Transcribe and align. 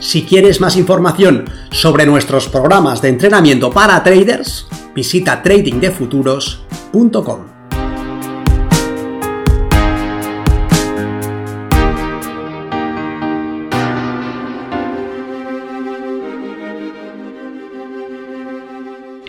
Si 0.00 0.24
quieres 0.24 0.62
más 0.62 0.76
información 0.76 1.44
sobre 1.70 2.06
nuestros 2.06 2.48
programas 2.48 3.02
de 3.02 3.10
entrenamiento 3.10 3.70
para 3.70 4.02
traders, 4.02 4.66
visita 4.94 5.42
tradingdefuturos.com. 5.42 7.40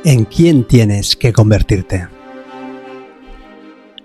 ¿En 0.03 0.25
quién 0.25 0.63
tienes 0.63 1.17
que 1.17 1.33
convertirte? 1.33 2.07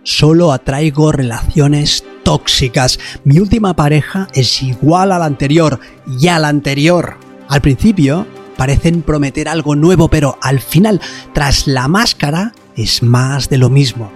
Solo 0.03 0.53
atraigo 0.53 1.11
relaciones 1.13 2.05
tóxicas. 2.27 2.99
Mi 3.23 3.39
última 3.39 3.77
pareja 3.77 4.27
es 4.35 4.61
igual 4.61 5.13
a 5.13 5.19
la 5.21 5.27
anterior 5.27 5.79
y 6.19 6.27
a 6.27 6.41
la 6.41 6.49
anterior. 6.49 7.19
Al 7.49 7.61
principio 7.61 8.27
parecen 8.57 9.03
prometer 9.03 9.49
algo 9.49 9.77
nuevo, 9.77 10.09
pero 10.09 10.37
al 10.43 10.59
final, 10.59 11.01
tras 11.33 11.69
la 11.69 11.87
máscara, 11.87 12.53
es 12.75 13.05
más 13.05 13.49
de 13.49 13.59
lo 13.59 13.71
mismo. 13.71 14.11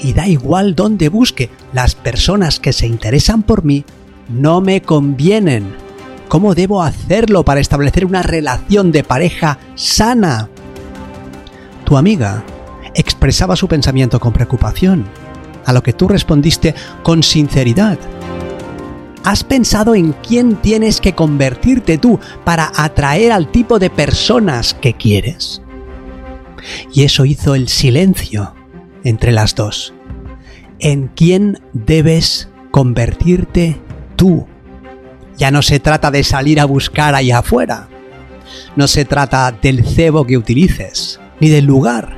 Y 0.00 0.12
da 0.12 0.26
igual 0.26 0.74
dónde 0.74 1.08
busque, 1.08 1.48
las 1.72 1.94
personas 1.94 2.58
que 2.58 2.72
se 2.72 2.88
interesan 2.88 3.44
por 3.44 3.64
mí 3.64 3.84
no 4.28 4.60
me 4.60 4.82
convienen. 4.82 5.72
¿Cómo 6.26 6.56
debo 6.56 6.82
hacerlo 6.82 7.44
para 7.44 7.60
establecer 7.60 8.06
una 8.06 8.24
relación 8.24 8.90
de 8.90 9.04
pareja 9.04 9.60
sana? 9.76 10.48
Tu 11.84 11.96
amiga 11.96 12.42
expresaba 12.96 13.54
su 13.54 13.68
pensamiento 13.68 14.18
con 14.18 14.32
preocupación 14.32 15.06
a 15.66 15.72
lo 15.72 15.82
que 15.82 15.92
tú 15.92 16.08
respondiste 16.08 16.74
con 17.02 17.22
sinceridad. 17.22 17.98
¿Has 19.24 19.42
pensado 19.42 19.96
en 19.96 20.12
quién 20.12 20.54
tienes 20.56 21.00
que 21.00 21.14
convertirte 21.14 21.98
tú 21.98 22.20
para 22.44 22.70
atraer 22.76 23.32
al 23.32 23.50
tipo 23.50 23.80
de 23.80 23.90
personas 23.90 24.72
que 24.72 24.94
quieres? 24.94 25.60
Y 26.94 27.02
eso 27.02 27.24
hizo 27.24 27.56
el 27.56 27.68
silencio 27.68 28.54
entre 29.02 29.32
las 29.32 29.56
dos. 29.56 29.92
¿En 30.78 31.08
quién 31.08 31.58
debes 31.72 32.48
convertirte 32.70 33.80
tú? 34.14 34.46
Ya 35.36 35.50
no 35.50 35.62
se 35.62 35.80
trata 35.80 36.12
de 36.12 36.22
salir 36.22 36.60
a 36.60 36.64
buscar 36.64 37.16
ahí 37.16 37.32
afuera. 37.32 37.88
No 38.76 38.86
se 38.86 39.04
trata 39.04 39.50
del 39.50 39.84
cebo 39.84 40.24
que 40.24 40.36
utilices, 40.36 41.18
ni 41.40 41.48
del 41.48 41.64
lugar, 41.64 42.16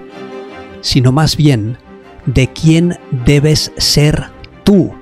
sino 0.82 1.10
más 1.10 1.36
bien 1.36 1.78
de 2.34 2.48
quién 2.52 2.98
debes 3.24 3.72
ser 3.78 4.30
tú. 4.64 4.92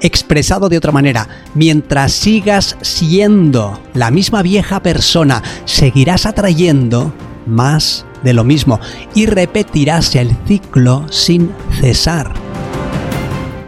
Expresado 0.00 0.68
de 0.68 0.76
otra 0.76 0.92
manera, 0.92 1.28
mientras 1.54 2.12
sigas 2.12 2.76
siendo 2.82 3.80
la 3.94 4.10
misma 4.10 4.42
vieja 4.42 4.82
persona, 4.82 5.42
seguirás 5.64 6.26
atrayendo 6.26 7.12
más 7.46 8.04
de 8.22 8.32
lo 8.32 8.44
mismo 8.44 8.80
y 9.14 9.26
repetirás 9.26 10.14
el 10.16 10.36
ciclo 10.46 11.06
sin 11.10 11.52
cesar. 11.80 12.32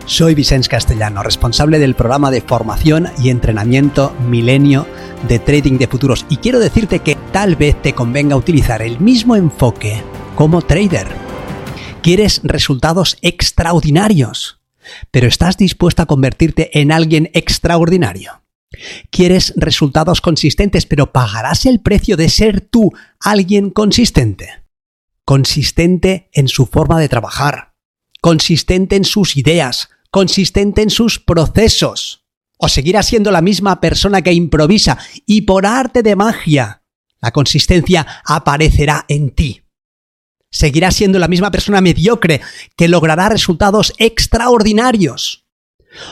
Soy 0.05 0.34
Vicente 0.34 0.69
Castellano, 0.69 1.22
responsable 1.22 1.78
del 1.78 1.94
programa 1.94 2.33
de 2.33 2.41
formación 2.41 3.09
y 3.22 3.31
entrenamiento 3.31 4.12
Milenio 4.28 4.87
de 5.28 5.39
Trading 5.39 5.78
de 5.78 5.87
Futuros 5.87 6.27
y 6.28 6.39
quiero 6.39 6.59
decirte 6.59 6.99
que 6.99 7.16
tal 7.33 7.55
vez 7.55 7.81
te 7.81 7.93
convenga 7.93 8.34
utilizar 8.34 8.83
el 8.83 8.99
mismo 8.99 9.37
enfoque 9.37 10.03
como 10.34 10.62
trader 10.62 11.29
Quieres 12.03 12.41
resultados 12.44 13.19
extraordinarios, 13.21 14.61
pero 15.11 15.27
¿estás 15.27 15.59
dispuesto 15.59 16.00
a 16.03 16.06
convertirte 16.06 16.81
en 16.81 16.93
alguien 16.93 17.31
extraordinario? 17.34 18.43
Quieres 19.11 19.53
resultados 19.56 20.22
consistentes, 20.22 20.87
pero 20.87 21.12
¿pagarás 21.12 21.66
el 21.66 21.81
precio 21.81 22.16
de 22.16 22.31
ser 22.31 22.62
tú 22.62 22.93
alguien 23.21 23.69
consistente? 23.69 24.65
Consistente 25.27 26.31
en 26.33 26.49
su 26.49 26.65
forma 26.65 26.99
de 26.99 27.10
trabajar, 27.10 27.75
consistente 28.22 28.97
en 28.97 29.05
sus 29.05 29.37
ideas, 29.37 29.91
consistente 30.10 30.81
en 30.81 30.91
sus 30.91 31.19
procesos. 31.19 32.25
O 32.56 32.69
seguirás 32.69 33.06
siendo 33.06 33.31
la 33.31 33.43
misma 33.43 33.81
persona 33.81 34.22
que 34.22 34.33
improvisa 34.33 34.99
y 35.27 35.43
por 35.43 35.66
arte 35.66 36.03
de 36.03 36.16
magia, 36.16 36.83
la 37.21 37.31
consistencia 37.31 38.06
aparecerá 38.25 39.05
en 39.09 39.31
ti 39.31 39.62
seguirás 40.50 40.97
siendo 40.97 41.19
la 41.19 41.28
misma 41.28 41.50
persona 41.50 41.81
mediocre 41.81 42.41
que 42.77 42.88
logrará 42.88 43.28
resultados 43.28 43.93
extraordinarios. 43.99 45.47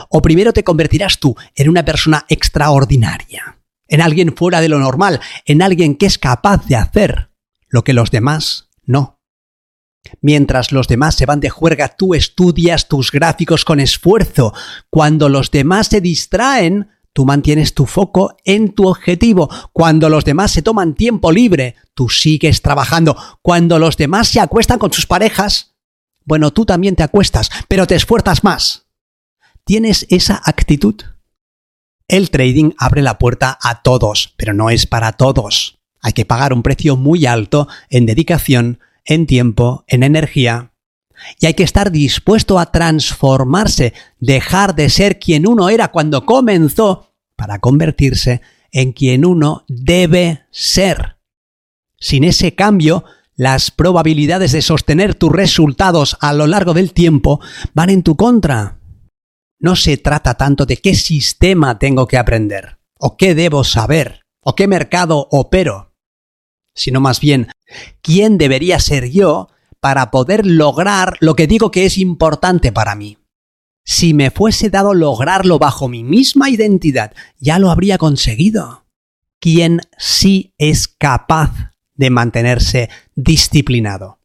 O 0.09 0.21
primero 0.21 0.53
te 0.53 0.63
convertirás 0.63 1.19
tú 1.19 1.35
en 1.55 1.69
una 1.69 1.85
persona 1.85 2.25
extraordinaria, 2.27 3.59
en 3.87 4.01
alguien 4.01 4.35
fuera 4.35 4.61
de 4.61 4.69
lo 4.69 4.79
normal, 4.79 5.21
en 5.45 5.61
alguien 5.61 5.95
que 5.95 6.05
es 6.05 6.17
capaz 6.17 6.65
de 6.65 6.75
hacer 6.75 7.29
lo 7.67 7.83
que 7.83 7.93
los 7.93 8.11
demás 8.11 8.69
no. 8.83 9.19
Mientras 10.21 10.71
los 10.71 10.87
demás 10.87 11.15
se 11.15 11.25
van 11.25 11.39
de 11.39 11.49
juerga, 11.49 11.89
tú 11.89 12.13
estudias 12.13 12.87
tus 12.87 13.11
gráficos 13.11 13.63
con 13.63 13.79
esfuerzo. 13.79 14.53
Cuando 14.89 15.29
los 15.29 15.51
demás 15.51 15.87
se 15.87 16.01
distraen, 16.01 16.89
Tú 17.19 17.25
mantienes 17.25 17.73
tu 17.73 17.85
foco 17.85 18.37
en 18.45 18.73
tu 18.73 18.87
objetivo. 18.87 19.49
Cuando 19.73 20.07
los 20.07 20.23
demás 20.23 20.51
se 20.51 20.61
toman 20.61 20.95
tiempo 20.95 21.33
libre, 21.33 21.75
tú 21.93 22.07
sigues 22.07 22.61
trabajando. 22.61 23.17
Cuando 23.41 23.77
los 23.77 23.97
demás 23.97 24.29
se 24.29 24.39
acuestan 24.39 24.79
con 24.79 24.93
sus 24.93 25.05
parejas, 25.05 25.75
bueno, 26.23 26.51
tú 26.51 26.65
también 26.65 26.95
te 26.95 27.03
acuestas, 27.03 27.49
pero 27.67 27.87
te 27.87 27.95
esfuerzas 27.95 28.45
más. 28.45 28.87
¿Tienes 29.65 30.05
esa 30.09 30.41
actitud? 30.45 30.95
El 32.07 32.29
trading 32.29 32.71
abre 32.77 33.01
la 33.01 33.17
puerta 33.17 33.59
a 33.61 33.81
todos, 33.81 34.33
pero 34.37 34.53
no 34.53 34.69
es 34.69 34.87
para 34.87 35.11
todos. 35.11 35.81
Hay 36.01 36.13
que 36.13 36.23
pagar 36.23 36.53
un 36.53 36.63
precio 36.63 36.95
muy 36.95 37.25
alto 37.25 37.67
en 37.89 38.05
dedicación, 38.05 38.79
en 39.03 39.27
tiempo, 39.27 39.83
en 39.87 40.03
energía. 40.03 40.71
Y 41.37 41.47
hay 41.47 41.53
que 41.53 41.63
estar 41.63 41.91
dispuesto 41.91 42.59
a 42.59 42.71
transformarse, 42.71 43.93
dejar 44.21 44.73
de 44.73 44.89
ser 44.89 45.19
quien 45.19 45.45
uno 45.45 45.67
era 45.67 45.89
cuando 45.89 46.25
comenzó 46.25 47.08
para 47.39 47.59
convertirse 47.59 48.41
en 48.73 48.91
quien 48.91 49.23
uno 49.23 49.63
debe 49.69 50.43
ser. 50.51 51.15
Sin 51.97 52.25
ese 52.25 52.53
cambio, 52.53 53.05
las 53.37 53.71
probabilidades 53.71 54.51
de 54.51 54.61
sostener 54.61 55.15
tus 55.15 55.31
resultados 55.31 56.17
a 56.19 56.33
lo 56.33 56.47
largo 56.47 56.73
del 56.73 56.91
tiempo 56.91 57.39
van 57.73 57.89
en 57.91 58.03
tu 58.03 58.17
contra. 58.17 58.81
No 59.57 59.77
se 59.77 59.95
trata 59.95 60.33
tanto 60.33 60.65
de 60.65 60.77
qué 60.77 60.95
sistema 60.95 61.79
tengo 61.79 62.07
que 62.07 62.17
aprender, 62.17 62.79
o 62.99 63.15
qué 63.15 63.35
debo 63.35 63.63
saber, 63.63 64.25
o 64.41 64.53
qué 64.53 64.67
mercado 64.67 65.29
opero, 65.31 65.93
sino 66.75 66.99
más 66.99 67.21
bien 67.21 67.47
quién 68.01 68.37
debería 68.37 68.81
ser 68.81 69.09
yo 69.11 69.47
para 69.79 70.11
poder 70.11 70.45
lograr 70.45 71.15
lo 71.21 71.35
que 71.35 71.47
digo 71.47 71.71
que 71.71 71.85
es 71.85 71.97
importante 71.97 72.73
para 72.73 72.95
mí. 72.95 73.17
Si 73.91 74.13
me 74.13 74.29
fuese 74.29 74.69
dado 74.69 74.93
lograrlo 74.93 75.57
bajo 75.57 75.87
mi 75.87 76.03
misma 76.03 76.51
identidad, 76.51 77.11
ya 77.39 77.57
lo 77.57 77.71
habría 77.71 77.97
conseguido. 77.97 78.85
¿Quién 79.41 79.81
sí 79.97 80.53
es 80.59 80.87
capaz 80.87 81.73
de 81.95 82.11
mantenerse 82.11 82.91
disciplinado? 83.15 84.19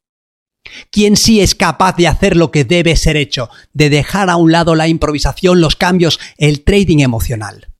¿Quién 0.91 1.17
sí 1.17 1.41
es 1.41 1.55
capaz 1.55 1.97
de 1.97 2.09
hacer 2.09 2.37
lo 2.37 2.51
que 2.51 2.65
debe 2.65 2.95
ser 2.95 3.17
hecho, 3.17 3.49
de 3.73 3.89
dejar 3.89 4.29
a 4.29 4.37
un 4.37 4.53
lado 4.53 4.75
la 4.75 4.87
improvisación, 4.87 5.63
los 5.63 5.77
cambios, 5.77 6.21
el 6.37 6.63
trading 6.63 6.99
emocional? 6.99 7.73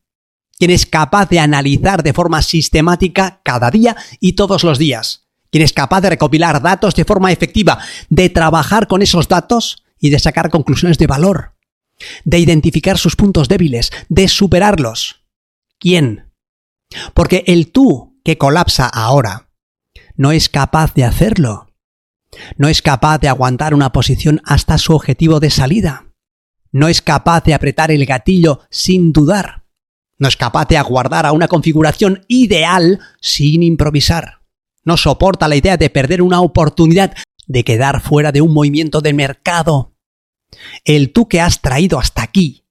¿Quién 0.59 0.71
es 0.71 0.87
capaz 0.87 1.29
de 1.29 1.39
analizar 1.39 2.03
de 2.03 2.15
forma 2.15 2.41
sistemática 2.41 3.43
cada 3.45 3.71
día 3.71 3.95
y 4.21 4.33
todos 4.33 4.65
los 4.65 4.79
días? 4.79 5.21
quien 5.51 5.63
es 5.63 5.73
capaz 5.73 6.01
de 6.01 6.11
recopilar 6.11 6.61
datos 6.61 6.97
de 6.97 7.05
forma 7.05 7.31
efectiva, 7.31 7.79
de 8.09 8.29
trabajar 8.29 8.89
con 8.89 9.03
esos 9.03 9.29
datos 9.29 9.85
y 10.01 10.11
de 10.11 10.19
sacar 10.19 10.51
conclusiones 10.51 10.99
de 10.99 11.07
valor, 11.07 11.54
de 12.25 12.39
identificar 12.39 12.99
sus 12.99 13.17
puntos 13.17 13.49
débiles, 13.49 13.91
de 14.09 14.29
superarlos. 14.29 15.25
¿Quién? 15.79 16.33
Porque 17.15 17.45
el 17.47 17.73
tú 17.73 18.21
que 18.25 18.39
colapsa 18.39 18.87
ahora 18.87 19.51
no 20.17 20.33
es 20.33 20.49
capaz 20.49 20.95
de 20.95 21.05
hacerlo. 21.05 21.69
No 22.57 22.69
es 22.69 22.83
capaz 22.83 23.19
de 23.19 23.29
aguantar 23.29 23.75
una 23.75 23.93
posición 23.93 24.41
hasta 24.45 24.79
su 24.79 24.95
objetivo 24.95 25.41
de 25.41 25.51
salida. 25.51 26.07
No 26.73 26.89
es 26.89 27.03
capaz 27.03 27.45
de 27.45 27.55
apretar 27.55 27.91
el 27.91 28.05
gatillo 28.07 28.61
sin 28.71 29.13
dudar. 29.13 29.65
No 30.19 30.29
es 30.29 30.37
capaz 30.37 30.67
de 30.67 30.77
aguardar 30.77 31.27
a 31.27 31.33
una 31.33 31.49
configuración 31.49 32.25
ideal 32.29 33.01
sin 33.21 33.63
improvisar. 33.63 34.41
No 34.85 34.97
soporta 34.97 35.49
la 35.49 35.57
idea 35.57 35.77
de 35.77 35.91
perder 35.91 36.23
una 36.23 36.41
oportunidad, 36.41 37.15
de 37.47 37.65
quedar 37.65 38.01
fuera 38.01 38.33
de 38.33 38.41
un 38.41 38.53
movimiento 38.53 39.01
de 39.01 39.13
mercado. 39.13 39.94
El 40.85 41.13
tú 41.13 41.29
que 41.29 41.41
has 41.41 41.61
traído 41.61 41.99
hasta 41.99 42.23
aquí 42.23 42.65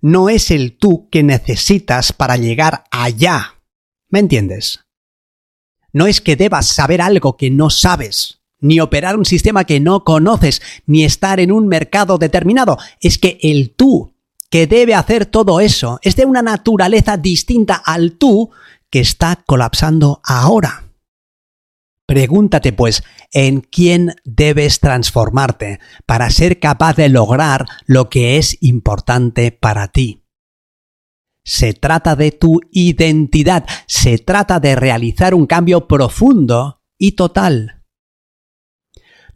no 0.00 0.28
es 0.28 0.50
el 0.50 0.76
tú 0.76 1.08
que 1.08 1.22
necesitas 1.22 2.12
para 2.12 2.36
llegar 2.36 2.84
allá. 2.90 3.54
¿Me 4.10 4.18
entiendes? 4.18 4.80
No 5.94 6.06
es 6.06 6.20
que 6.20 6.36
debas 6.36 6.66
saber 6.66 7.00
algo 7.00 7.38
que 7.38 7.50
no 7.50 7.70
sabes, 7.70 8.42
ni 8.60 8.80
operar 8.80 9.16
un 9.16 9.24
sistema 9.24 9.64
que 9.64 9.80
no 9.80 10.04
conoces, 10.04 10.60
ni 10.84 11.04
estar 11.04 11.40
en 11.40 11.50
un 11.50 11.68
mercado 11.68 12.18
determinado. 12.18 12.76
Es 13.00 13.16
que 13.16 13.38
el 13.42 13.74
tú 13.74 14.14
que 14.50 14.66
debe 14.66 14.94
hacer 14.94 15.24
todo 15.24 15.58
eso 15.58 15.98
es 16.02 16.16
de 16.16 16.26
una 16.26 16.42
naturaleza 16.42 17.16
distinta 17.16 17.74
al 17.74 18.12
tú 18.12 18.50
que 18.90 19.00
está 19.00 19.42
colapsando 19.46 20.20
ahora. 20.22 20.83
Pregúntate 22.06 22.72
pues, 22.72 23.02
¿en 23.32 23.62
quién 23.62 24.14
debes 24.24 24.80
transformarte 24.80 25.80
para 26.04 26.30
ser 26.30 26.60
capaz 26.60 26.96
de 26.96 27.08
lograr 27.08 27.66
lo 27.86 28.10
que 28.10 28.36
es 28.36 28.58
importante 28.60 29.52
para 29.52 29.88
ti? 29.88 30.22
Se 31.44 31.72
trata 31.72 32.14
de 32.14 32.30
tu 32.30 32.60
identidad, 32.70 33.66
se 33.86 34.18
trata 34.18 34.60
de 34.60 34.76
realizar 34.76 35.34
un 35.34 35.46
cambio 35.46 35.88
profundo 35.88 36.82
y 36.98 37.12
total. 37.12 37.82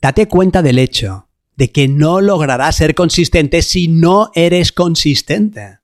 Date 0.01 0.29
cuenta 0.29 0.63
del 0.63 0.79
hecho 0.79 1.29
de 1.57 1.73
que 1.73 1.89
no 1.89 2.21
lograrás 2.21 2.77
ser 2.77 2.95
consistente 2.95 3.63
si 3.63 3.89
no 3.89 4.31
eres 4.35 4.73
consistente, 4.73 5.81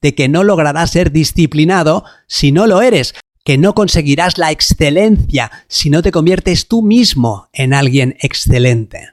de 0.00 0.14
que 0.14 0.28
no 0.28 0.44
lograrás 0.44 0.92
ser 0.92 1.12
disciplinado 1.12 2.04
si 2.26 2.52
no 2.52 2.66
lo 2.66 2.80
eres, 2.80 3.14
que 3.44 3.58
no 3.58 3.74
conseguirás 3.74 4.38
la 4.38 4.50
excelencia 4.50 5.50
si 5.68 5.90
no 5.90 6.02
te 6.02 6.10
conviertes 6.10 6.66
tú 6.66 6.82
mismo 6.82 7.48
en 7.52 7.74
alguien 7.74 8.16
excelente. 8.20 9.10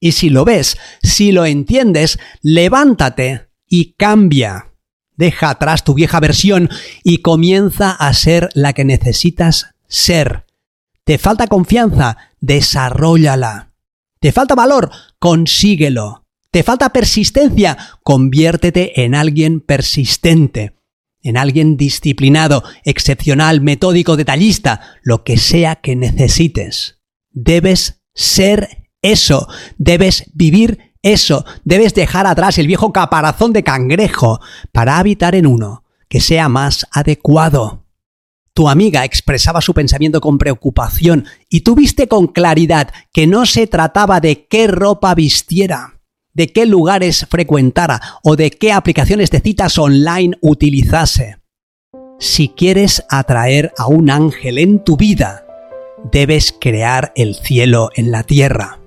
Y 0.00 0.12
si 0.12 0.30
lo 0.30 0.44
ves, 0.44 0.78
si 1.02 1.32
lo 1.32 1.44
entiendes, 1.44 2.18
levántate 2.42 3.48
y 3.68 3.94
cambia. 3.94 4.72
Deja 5.16 5.50
atrás 5.50 5.84
tu 5.84 5.94
vieja 5.94 6.20
versión 6.20 6.68
y 7.02 7.18
comienza 7.18 7.90
a 7.90 8.12
ser 8.14 8.50
la 8.54 8.72
que 8.72 8.84
necesitas 8.84 9.74
ser. 9.88 10.44
¿Te 11.04 11.18
falta 11.18 11.46
confianza? 11.46 12.16
Desarrollala. 12.40 13.72
¿Te 14.20 14.32
falta 14.32 14.54
valor? 14.54 14.90
Consíguelo. 15.18 16.24
¿Te 16.50 16.62
falta 16.62 16.92
persistencia? 16.92 17.76
Conviértete 18.02 19.04
en 19.04 19.14
alguien 19.14 19.60
persistente, 19.60 20.76
en 21.24 21.36
alguien 21.36 21.76
disciplinado, 21.76 22.62
excepcional, 22.84 23.60
metódico, 23.60 24.16
detallista, 24.16 24.80
lo 25.02 25.24
que 25.24 25.38
sea 25.38 25.76
que 25.76 25.96
necesites. 25.96 27.00
Debes 27.32 28.02
ser 28.14 28.88
eso, 29.02 29.48
debes 29.76 30.30
vivir 30.34 30.94
eso, 31.02 31.44
debes 31.64 31.94
dejar 31.94 32.26
atrás 32.26 32.58
el 32.58 32.66
viejo 32.66 32.92
caparazón 32.92 33.52
de 33.52 33.64
cangrejo 33.64 34.40
para 34.70 34.98
habitar 34.98 35.34
en 35.34 35.46
uno 35.46 35.84
que 36.08 36.20
sea 36.20 36.48
más 36.48 36.86
adecuado. 36.92 37.86
Tu 38.52 38.68
amiga 38.68 39.04
expresaba 39.04 39.60
su 39.60 39.74
pensamiento 39.74 40.20
con 40.20 40.38
preocupación 40.38 41.26
y 41.48 41.62
tú 41.62 41.74
viste 41.74 42.06
con 42.06 42.28
claridad 42.28 42.92
que 43.12 43.26
no 43.26 43.46
se 43.46 43.66
trataba 43.66 44.20
de 44.20 44.46
qué 44.46 44.68
ropa 44.68 45.14
vistiera, 45.14 45.93
de 46.34 46.48
qué 46.52 46.66
lugares 46.66 47.26
frecuentara 47.30 48.00
o 48.22 48.36
de 48.36 48.50
qué 48.50 48.72
aplicaciones 48.72 49.30
de 49.30 49.40
citas 49.40 49.78
online 49.78 50.36
utilizase. 50.40 51.38
Si 52.18 52.48
quieres 52.48 53.04
atraer 53.08 53.72
a 53.78 53.86
un 53.86 54.10
ángel 54.10 54.58
en 54.58 54.82
tu 54.82 54.96
vida, 54.96 55.46
debes 56.12 56.54
crear 56.60 57.12
el 57.16 57.34
cielo 57.34 57.90
en 57.94 58.10
la 58.10 58.24
tierra. 58.24 58.80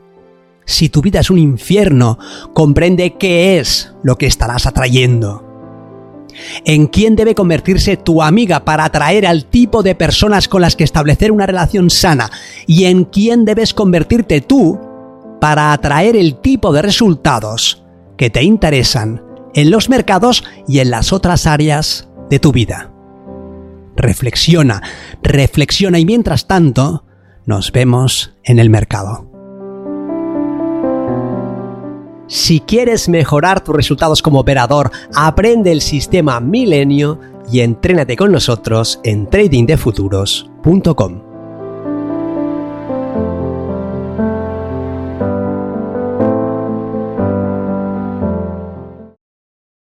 Si 0.66 0.90
tu 0.90 1.02
vida 1.02 1.22
es 1.22 1.30
un 1.30 1.40
infierno, 1.40 2.20
comprende 2.54 3.16
qué 3.16 3.60
es 3.60 3.94
lo 4.04 4.18
que 4.18 4.28
estarás 4.28 4.66
atrayendo 4.66 5.48
en 6.66 6.88
quién 6.88 7.16
debe 7.16 7.36
convertirse 7.36 7.98
tu 7.98 8.22
amiga 8.22 8.64
para 8.64 8.86
atraer 8.86 9.26
al 9.26 9.46
tipo 9.46 9.84
de 9.84 9.96
personas 9.96 10.48
con 10.48 10.62
las 10.62 10.76
que 10.76 10.84
establecer 10.84 11.32
una 11.32 11.46
relación 11.46 11.90
sana 11.90 12.30
y 12.66 12.86
en 12.86 13.06
quién 13.06 13.46
debes 13.46 13.74
convertirte 13.74 14.42
tú 14.42 14.80
para 15.40 15.72
atraer 15.74 16.16
el 16.16 16.36
tipo 16.42 16.72
de 16.74 16.82
resultados 16.82 17.84
que 18.18 18.30
te 18.30 18.44
interesan 18.44 19.24
en 19.54 19.72
los 19.72 19.90
mercados 19.90 20.44
y 20.68 20.80
en 20.80 20.92
las 20.92 21.14
otras 21.14 21.48
áreas 21.48 22.10
de 22.30 22.40
tu 22.40 22.52
vida. 22.52 22.92
Reflexiona, 23.96 24.82
reflexiona 25.24 26.00
y 26.00 26.06
mientras 26.06 26.48
tanto 26.48 27.06
nos 27.46 27.72
vemos 27.72 28.34
en 28.44 28.60
el 28.60 28.70
mercado. 28.70 29.32
Si 32.28 32.60
quieres 32.60 33.08
mejorar 33.08 33.64
tus 33.64 33.76
resultados 33.76 34.22
como 34.22 34.42
operador, 34.42 34.92
aprende 35.16 35.72
el 35.72 35.82
sistema 35.82 36.42
Milenio 36.42 37.20
y 37.50 37.62
entrénate 37.62 38.18
con 38.18 38.34
nosotros 38.34 39.00
en 39.04 39.30
tradingdefuturos.com. 39.30 41.27